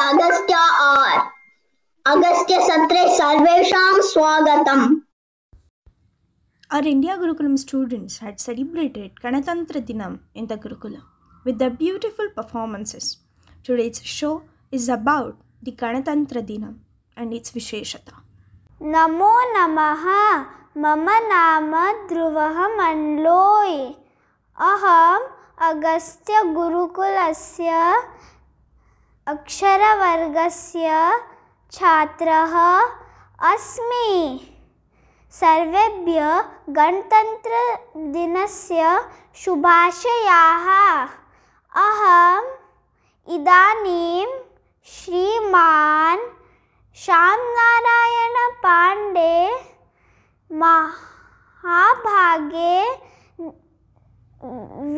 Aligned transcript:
अगस्त्य 0.00 0.54
और 0.82 1.18
अगस्त्य 2.06 2.60
सत्रे 2.68 3.02
सर्वेषां 3.16 4.00
स्वागतम् 4.12 4.94
Our 6.70 6.86
India 6.86 7.16
Gurukulam 7.18 7.58
students 7.58 8.18
had 8.18 8.40
celebrated 8.40 9.10
Ganatantra 9.22 9.80
Dinam 9.88 10.20
in 10.34 10.46
the 10.46 10.56
Gurukulam 10.56 11.02
with 11.44 11.58
their 11.58 11.68
beautiful 11.70 12.28
performances. 12.34 13.18
Today's 13.62 14.02
show 14.02 14.42
is 14.72 14.88
about 14.88 15.36
the 15.62 15.72
Ganatantra 15.72 16.42
Dinam 16.42 16.76
and 17.16 17.34
its 17.34 17.50
Visheshata. 17.50 18.14
नमो 18.80 19.32
नमः 19.52 20.04
मम 20.84 21.06
नाम 21.32 21.72
ध्रुवः 22.08 22.56
मण्डलोय् 22.78 23.76
अहम् 24.58 25.26
अगस्त्यगुरुकुलस्य 25.68 27.68
अक्षरवर्गस्य 29.30 30.92
छात्रः 31.72 32.54
अस्मि। 33.50 34.08
सर्वेभ्यः 35.40 36.40
गणतन्त्रदिनस्य 36.76 38.80
शुभाशयाः। 39.42 40.66
अहम् 41.82 42.48
इदानीं 43.34 44.30
श्रीमान् 44.94 46.24
श्यामनारायणपाण्डे 47.02 49.36
महाभागे 50.62 52.74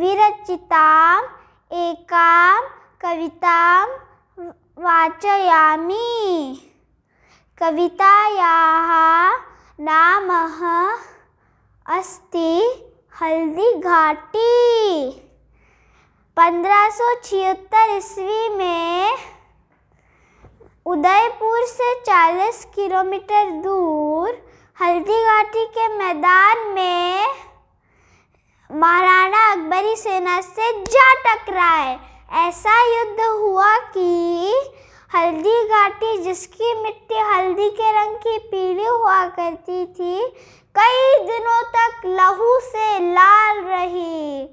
विरचिताम् 0.00 1.28
एकां 1.82 2.56
कवितां 3.04 3.86
वाचयामि। 4.76 6.60
कवितायाः 7.58 8.88
नाम 9.80 10.30
अस्ति 11.86 12.52
हल्दीघाटी। 13.20 14.40
पंद्रह 16.36 16.88
सौ 16.90 17.14
छिहत्तर 17.24 17.96
ईस्वी 17.96 18.48
में 18.56 19.16
उदयपुर 20.86 21.66
से 21.66 21.94
40 22.00 22.64
किलोमीटर 22.74 23.50
दूर 23.62 24.30
हल्दी 24.78 25.24
घाटी 25.24 25.64
के 25.76 25.86
मैदान 25.98 26.66
में 26.74 27.34
महाराणा 28.70 29.50
अकबरी 29.52 29.96
सेना 29.96 30.40
से 30.40 30.72
जा 30.84 31.12
टकराए। 31.24 31.96
ऐसा 32.34 32.74
युद्ध 32.86 33.20
हुआ 33.20 33.76
कि 33.78 34.54
हल्दी 35.14 35.62
घाटी, 35.68 36.16
जिसकी 36.18 36.72
मिट्टी 36.82 37.18
हल्दी 37.18 37.68
के 37.70 37.90
रंग 37.92 38.16
की 38.16 38.38
पीली 38.38 38.84
हुआ 38.84 39.24
करती 39.28 39.84
थी, 39.86 40.26
कई 40.74 41.18
दिनों 41.26 41.62
तक 41.76 42.02
लहू 42.06 42.58
से 42.60 42.98
लाल 43.12 43.62
रही। 43.64 44.48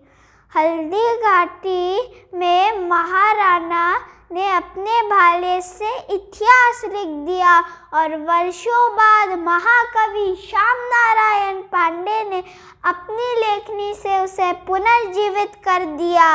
हल्दी 0.56 1.18
घाटी 1.18 2.30
में 2.34 2.88
महाराणा 2.90 3.98
ने 4.32 4.50
अपने 4.52 5.02
भाले 5.08 5.60
से 5.62 5.98
इतिहास 6.14 6.82
लिख 6.86 7.08
दिया 7.26 7.60
और 7.94 8.16
वर्षों 8.20 8.90
बाद 8.94 9.38
महाकवि 9.40 10.36
श्याम 10.42 10.88
नारायण 10.88 11.62
पांडे 11.62 12.24
ने 12.30 12.44
अपनी 12.86 13.36
लेखनी 13.40 13.94
से 13.94 14.20
उसे 14.20 14.52
पुनर्जीवित 14.68 15.56
कर 15.66 15.86
दिया। 15.86 16.30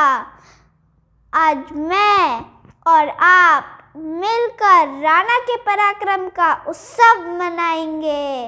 आज 1.37 1.71
मैं 1.71 2.39
और 2.87 3.09
आप 3.19 3.93
मिलकर 3.95 5.01
राणा 5.01 5.37
के 5.39 5.55
पराक्रम 5.55 6.27
का 6.29 6.53
उत्सव 6.67 7.21
मनाएँगे। 7.39 8.47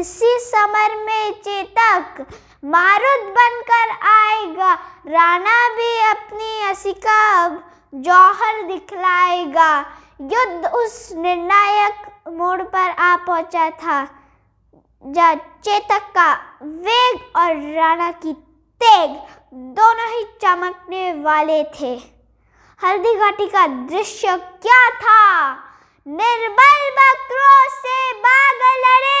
इसी 0.00 0.38
समर 0.40 0.96
में 1.04 1.32
चेतक 1.32 2.24
मारुत 2.64 3.28
बनकर 3.30 3.90
आएगा। 4.08 4.72
राणा 5.06 5.58
भी 5.68 5.90
अपनी 6.06 6.70
असिका 6.70 7.48
जौहर 7.94 8.62
दिखलाएगा। 8.62 9.78
युद्ध 10.20 10.66
उस 10.66 11.12
निर्णायक 11.16 12.10
मोड़ 12.28 12.62
पर 12.62 12.90
आ 12.90 13.16
पहुँचा 13.16 13.70
था 13.70 14.02
जब 15.04 15.46
चेतक 15.64 16.12
का 16.14 16.32
वेग 16.62 17.36
और 17.36 17.74
राणा 17.74 18.10
की 18.10 18.36
तेग 18.82 19.10
दोनों 19.54 20.08
ही 20.10 20.22
चमकने 20.42 21.12
वाले 21.22 21.64
थे। 21.64 21.92
हल्दी 22.82 23.14
घाटी 23.14 23.46
का 23.46 23.66
दृश्य 23.66 24.36
क्या 24.36 24.90
था? 24.90 25.52
निर्बल 26.06 26.90
बकरों 26.98 27.68
से 27.68 28.12
बाग 28.12 28.60
लड़े 28.84 29.17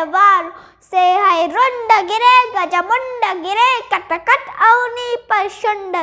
तलवार 0.00 0.52
से 0.82 0.98
है 0.98 1.46
रुंड 1.46 1.90
गिरे 2.08 2.36
गजमुंड 2.52 3.24
गिरे 3.42 3.70
कटकट 3.90 4.46
अवनी 4.68 5.16
पर 5.30 5.48
शुंड 5.50 5.96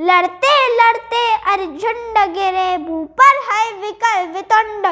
लड़ते 0.00 0.54
लड़ते 0.76 1.24
अर्जुंड 1.52 2.18
गिरे 2.34 2.76
मुँह 2.78 3.06
पर 3.20 3.40
है 3.48 3.70
विकल 3.80 4.26
वितुंड 4.34 4.86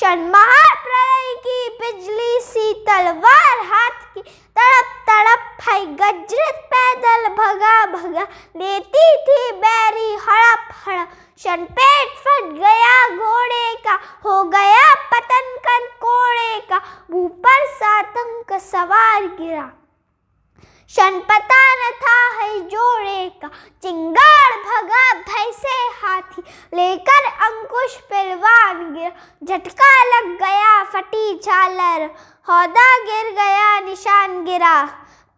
शन 0.00 0.28
महाप्रलय 0.34 1.34
की 1.46 1.68
बिजली 1.80 2.38
सी 2.42 2.72
तलवार 2.88 3.64
हाथ 3.72 4.04
की 4.14 4.22
तड़प 4.56 4.92
तड़प 5.10 5.68
है 5.68 5.84
गजरत 5.94 6.60
पैदल 6.74 7.28
भगा 7.40 7.76
भगा 7.96 8.26
लेती 8.56 9.06
थी 9.28 9.40
बैरी 9.64 10.14
हड़प 10.28 10.68
हड़प 10.86 11.16
शन 11.40 11.64
पेट 11.72 12.16
फट 12.18 12.52
गया 12.54 12.96
घोड़े 13.16 13.74
का 13.84 13.98
हो 14.24 14.42
गया 14.50 14.94
पतन 15.12 15.54
कर 15.66 15.86
का 16.02 16.17
मुँह 17.08 17.28
पर 17.44 17.66
सातंक 17.66 18.52
सवार 18.62 19.26
गिरा। 19.36 19.70
शन 20.90 21.18
पता 21.20 21.60
न 21.74 21.90
था 22.02 22.16
है 22.36 22.58
जोड़े 22.68 23.28
का। 23.42 23.48
चिंगार 23.82 24.56
भगा 24.62 25.12
भय 25.20 25.50
से 25.52 25.74
हाथी 26.00 26.42
लेकर 26.74 27.24
अंकुश 27.46 27.96
पहलवान 28.10 28.92
गिरा। 28.94 29.10
झटका 29.44 29.92
लग 30.04 30.28
गया 30.38 30.82
फटी 30.84 31.38
झालर, 31.38 32.04
हौदा 32.48 32.88
गिर 32.98 33.30
गया 33.34 33.78
निशान 33.80 34.44
गिरा। 34.44 34.82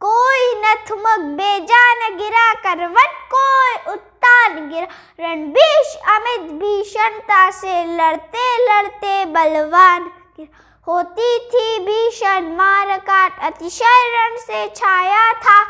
कोई 0.00 0.54
न 0.56 0.74
थुमक 0.90 1.20
बेजान 1.38 2.16
गिरा, 2.16 2.52
करवट 2.54 3.18
कोई 3.34 3.92
उत्तान 3.92 4.68
गिरा। 4.70 4.86
रणबीश 5.20 5.94
अमित 6.08 6.50
भीषणता 6.52 7.50
से 7.50 7.84
लड़ते 7.96 8.56
लड़ते 8.64 9.24
बलवान 9.26 10.10
गिरा। 10.36 10.68
होती 10.86 11.38
थी 11.48 11.78
भीषण 11.84 12.46
मार 12.56 12.96
काट 13.00 13.40
अतिशय 13.44 14.08
रण 14.12 14.36
से 14.38 14.66
छाया 14.76 15.32
था 15.34 15.62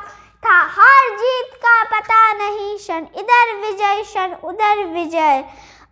था। 0.43 0.59
हार 0.75 1.09
जीत 1.17 1.55
का 1.65 1.83
पता 1.87 2.33
नहीं, 2.35 2.77
क्षण 2.77 3.07
इधर 3.19 3.55
विजय, 3.57 4.03
क्षण 4.03 4.35
उधर 4.45 4.85
विजय। 4.87 5.45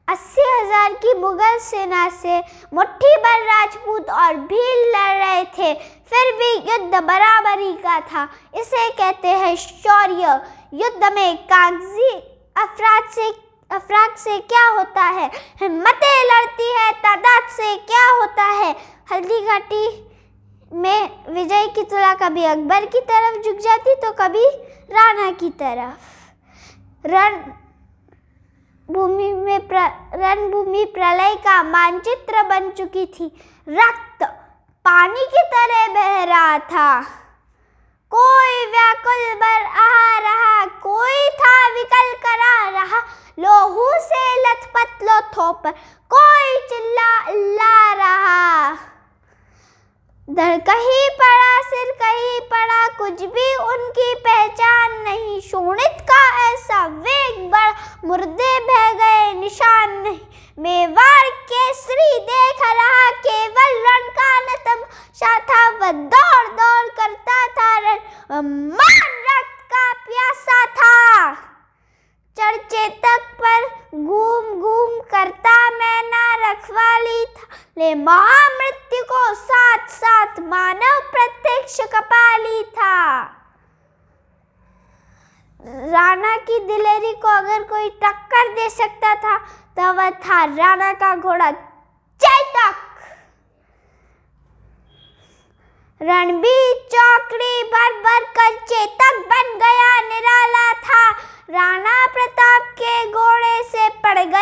अस्सी 0.08 0.42
हज़ार 0.42 0.92
की 0.94 1.12
मुगल 1.14 1.58
सेना 1.60 2.08
से 2.12 2.38
मुट्ठी 2.74 3.16
भर 3.16 3.42
राजपूत 3.44 4.10
और 4.10 4.36
भील 4.46 4.86
लड़ 4.88 5.16
रहे 5.16 5.44
थे, 5.58 5.74
फिर 6.10 6.32
भी 6.36 6.52
युद्ध 6.70 6.94
बराबरी 6.96 7.72
का 7.74 7.98
था। 8.02 8.28
इसे 8.54 8.88
कहते 8.90 9.28
हैं 9.28 9.54
शौर्य। 9.56 10.40
युद्ध 10.74 11.12
में 11.14 11.36
कागज़ी 11.44 12.10
अफराद 12.56 13.10
से 13.14 13.30
अफराद 13.70 14.14
से 14.16 14.38
क्या 14.40 14.66
होता 14.68 15.02
है? 15.02 15.30
हिम्मतें 15.60 16.24
लड़ती 16.24 16.68
है, 16.72 16.92
तादाद 16.94 17.48
से 17.52 17.74
क्या 17.76 18.06
होता 18.10 18.44
है? 18.44 18.74
हल्दी 19.08 19.40
घाटी 19.42 19.84
में 20.72 21.32
विजय 21.34 21.66
की 21.66 21.82
तुला 21.82 22.12
कभी 22.14 22.44
अकबर 22.44 22.84
की 22.86 23.00
तरफ़ 23.10 23.36
झुक 23.42 23.58
जाती 23.58 23.94
तो 23.94 24.10
कभी 24.18 24.44
राणा 24.90 25.30
की 25.32 25.48
तरफ़। 25.60 27.06
रण 27.06 27.36
भूमि 28.88 29.32
में 29.34 29.58
रणभूमि 29.70 30.84
प्रलय 30.94 31.34
का 31.44 31.62
मानचित्र 31.62 32.42
बन 32.42 32.68
चुकी 32.70 33.04
थी। 33.08 33.26
रक्त 33.68 34.24
पानी 34.84 35.24
की 35.26 35.42
तरह 35.54 35.86
बह 35.94 36.22
रहा 36.24 36.58
था। 36.68 37.00
कोई 38.12 38.66
व्याकुल 38.66 39.24
बर 39.36 39.64
आ 39.78 39.87
का 56.58 56.64
ऐसा 56.64 56.86
वेग 56.86 57.50
बड़ा 57.50 57.74
मुर्दे 58.04 58.60
बह 58.60 58.92
गए 58.92 59.32
निशान 59.32 59.90
नहीं। 59.90 60.20
मेवाड़ 60.58 61.28
केसरी 61.28 62.18
देख 62.18 62.56
रहा, 62.62 63.10
केवल 63.10 63.86
रण 63.86 64.08
का 64.08 64.40
नतम 64.40 64.84
था 65.38 65.68
वह 65.68 65.92
दौड़ 65.92 66.46
दौड़ 66.48 66.88
करता 66.88 67.46
था 67.46 67.78
रण। 67.78 67.98
मान 68.68 69.24
रक्त 69.28 69.62
का 69.74 69.92
प्यासा 69.92 70.66
था। 70.66 71.34
चढ़चेतक 72.38 73.20
पर 73.42 73.66
घूम 73.98 74.60
घूम 74.60 75.00
करता 75.00 75.70
मैं 75.70 76.02
ना 76.02 76.50
रखवाली 76.50 77.24
था। 77.24 77.46
ले 77.78 77.94
महामृत्यु 77.94 79.02
को 79.02 79.34
साथ 79.34 79.88
साथ 79.88 80.40
मानव 80.40 81.00
प्रत्यक्ष 81.00 81.80
कपाली 81.80 82.62
था। 82.62 83.37
राणा 85.68 86.36
की 86.36 86.58
दिलेरी 86.66 87.12
को 87.22 87.28
अगर 87.28 87.62
कोई 87.62 87.88
टक्कर 88.02 88.52
दे 88.54 88.68
सकता 88.70 89.14
था 89.14 89.36
तो 89.76 89.92
वह 89.92 90.10
था 90.26 90.44
राणा 90.44 90.92
का 90.92 91.14
घोड़ा 91.16 91.50
चैतक 92.20 92.76
रणबीर 96.00 96.74
चौकड़ी 96.92 97.62
भर 97.72 97.92
भर 98.02 98.24
कर 98.36 98.56
चेतक 98.66 99.16
बन 99.30 99.48
गया, 99.58 99.88
निराला 100.00 100.72
था। 100.82 101.10
राणा 101.50 102.06
प्रताप 102.06 102.68
के 102.78 102.92
घोड़े 103.12 103.62
से 103.64 103.88
पड़ 104.04 104.18
गया 104.18 104.37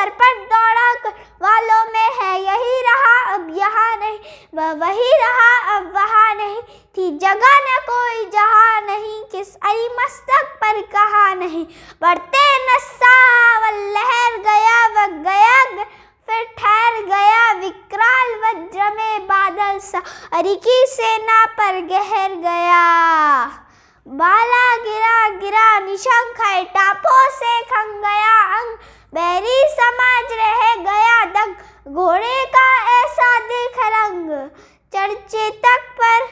सरपट 0.00 0.38
दौड़ा 0.52 1.10
वालों 1.42 1.92
में 1.92 2.10
है। 2.20 2.42
यही 2.42 2.82
रहा 2.82 3.34
अब 3.34 3.48
यहाँ 3.56 3.96
नहीं। 3.96 4.18
वही 4.80 5.12
रहा 5.20 5.76
अब 5.76 5.92
वहाँ 5.94 6.34
नहीं। 6.34 6.62
थी 6.62 7.18
जगह 7.18 7.58
न 7.58 7.80
कोई 7.80 8.24
जहाँ 8.30 8.80
नहीं। 8.80 9.24
किस 9.24 9.54
अरी 9.54 9.88
मस्तक 9.88 10.46
पर 10.46 10.80
कहा 10.80 11.34
नहीं। 11.34 11.66
बढ़ते 12.02 12.44
नस्सा 12.66 13.70
लहर 13.70 14.38
गया 14.38 15.06
गया, 15.06 15.06
गया 15.06 15.84
फिर 16.26 16.44
ठहर 16.58 17.04
गया 17.04 17.52
विकराल 17.52 18.34
वज्र 18.34 18.94
में 18.96 19.24
बादल 19.24 19.78
सा। 19.78 20.02
अरिकी 20.32 20.86
सेना 20.86 21.46
पर 21.46 21.80
गहर 21.80 22.30
गया। 22.30 23.46
बाला 24.08 24.76
गिरा 24.76 25.28
गिरा 25.28 25.78
निशंक 25.78 26.40
है। 26.40 26.64
टापों 26.64 27.30
से 27.30 27.60
खंग 27.62 28.00
गया 28.00 28.60
अंग। 28.60 28.78
बैरी 29.14 29.62
समाज 29.70 30.32
रह 30.32 30.60
गया 30.82 31.24
दंग। 31.26 31.94
घोड़े 31.94 32.44
का 32.46 32.66
ऐसा 32.96 33.38
देख 33.46 33.78
रंग। 33.86 34.28
चर्चे 34.92 35.48
तक 35.64 35.88
पर 36.00 36.26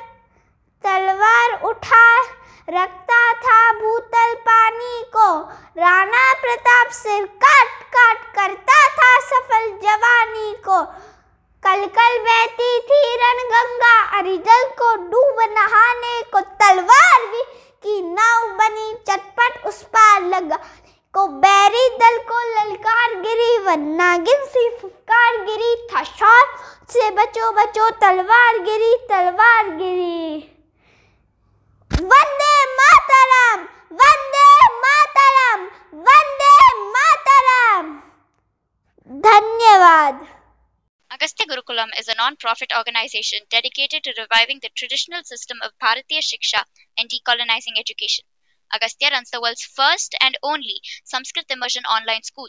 तलवार 0.84 1.60
उठा। 1.62 2.20
रखता 2.68 3.32
था 3.34 3.72
भूतल 3.72 4.34
पानी 4.48 5.02
को। 5.16 5.26
राणा 5.80 6.32
प्रताप 6.34 6.90
सिर 6.92 7.26
काट 7.44 7.82
काट 7.96 8.22
करता 8.34 8.80
था 8.88 9.10
सफल 9.20 9.68
जवानी 9.82 10.52
को। 10.68 10.82
कल 11.62 11.86
कल 11.98 12.18
बहती 12.24 12.78
थी 12.80 13.02
रण 13.16 13.44
गंगा 13.48 13.94
अरिजल 14.18 14.68
को 14.80 14.94
डूब 15.10 15.40
नहाने 15.50 16.20
को 16.22 16.40
तलवार 16.40 17.26
भी 17.26 17.42
की 17.82 18.02
नाव 18.02 18.48
बनी। 18.52 18.94
चटपट 19.08 19.66
उस 19.66 19.82
पार 19.82 20.22
लगा। 20.22 20.58
को 21.14 21.26
बैरी 21.42 21.88
दल 22.00 22.16
को 22.28 22.40
ललकार 22.48 23.14
गिरी 23.22 23.58
व 23.64 23.74
नागिन 23.78 24.44
सी 24.46 24.68
फुकार 24.80 25.36
गिरी 25.44 25.74
था 25.90 26.02
शौर 26.04 26.44
से 26.92 27.10
बचो 27.16 27.50
बचो 27.52 27.88
तलवार 28.02 28.58
गिरी 28.64 28.94
तलवार 29.08 29.70
गिरी 29.76 30.36
वंदे 32.12 32.52
मातरम 32.80 33.66
वंदे 34.02 34.46
मातरम 34.84 35.64
वंदे 36.08 36.54
मातरम 36.96 37.92
धन्यवाद 39.28 40.26
Agastya 41.10 41.46
Gurukulam 41.46 41.88
is 41.98 42.08
a 42.08 42.14
non-profit 42.16 42.72
organization 42.78 43.40
dedicated 43.50 44.04
to 44.04 44.12
reviving 44.18 44.58
the 44.62 44.68
traditional 44.76 45.24
system 45.24 45.56
of 45.64 45.72
Bharatiya 45.82 46.20
Shiksha 46.22 46.62
and 46.98 47.08
decolonizing 47.08 47.80
education. 47.80 48.26
Agastya 48.72 49.10
runs 49.10 49.30
the 49.30 49.40
world's 49.40 49.64
first 49.64 50.14
and 50.20 50.38
only 50.42 50.80
Sanskrit 51.04 51.46
immersion 51.50 51.84
online 51.84 52.22
school. 52.22 52.48